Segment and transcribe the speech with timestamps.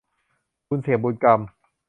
[0.65, 1.39] เสี่ยงบุญเสี่ยงกรรม